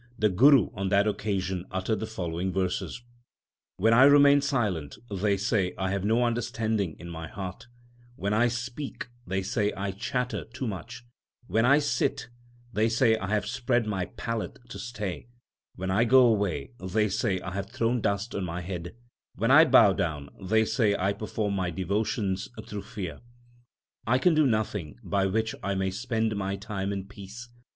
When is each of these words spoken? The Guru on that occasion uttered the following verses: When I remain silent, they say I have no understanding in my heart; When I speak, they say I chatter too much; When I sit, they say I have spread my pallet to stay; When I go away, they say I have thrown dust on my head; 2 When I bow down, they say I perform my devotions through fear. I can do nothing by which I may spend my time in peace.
The 0.17 0.29
Guru 0.29 0.71
on 0.73 0.89
that 0.89 1.05
occasion 1.05 1.63
uttered 1.69 1.99
the 1.99 2.07
following 2.07 2.51
verses: 2.51 3.03
When 3.77 3.93
I 3.93 4.05
remain 4.05 4.41
silent, 4.41 4.97
they 5.11 5.37
say 5.37 5.75
I 5.77 5.91
have 5.91 6.03
no 6.03 6.23
understanding 6.23 6.95
in 6.97 7.07
my 7.07 7.27
heart; 7.27 7.67
When 8.15 8.33
I 8.33 8.47
speak, 8.47 9.09
they 9.27 9.43
say 9.43 9.71
I 9.73 9.91
chatter 9.91 10.45
too 10.45 10.65
much; 10.65 11.05
When 11.45 11.67
I 11.67 11.77
sit, 11.77 12.29
they 12.73 12.89
say 12.89 13.15
I 13.19 13.27
have 13.27 13.45
spread 13.45 13.85
my 13.85 14.05
pallet 14.05 14.57
to 14.69 14.79
stay; 14.79 15.27
When 15.75 15.91
I 15.91 16.03
go 16.05 16.25
away, 16.25 16.71
they 16.83 17.07
say 17.07 17.39
I 17.39 17.51
have 17.51 17.69
thrown 17.69 18.01
dust 18.01 18.33
on 18.33 18.43
my 18.43 18.61
head; 18.61 18.85
2 18.85 18.91
When 19.35 19.51
I 19.51 19.65
bow 19.65 19.93
down, 19.93 20.29
they 20.41 20.65
say 20.65 20.95
I 20.95 21.13
perform 21.13 21.53
my 21.55 21.69
devotions 21.69 22.49
through 22.65 22.81
fear. 22.81 23.19
I 24.07 24.17
can 24.17 24.33
do 24.33 24.47
nothing 24.47 24.95
by 25.03 25.27
which 25.27 25.53
I 25.61 25.75
may 25.75 25.91
spend 25.91 26.35
my 26.35 26.55
time 26.55 26.91
in 26.91 27.07
peace. 27.07 27.49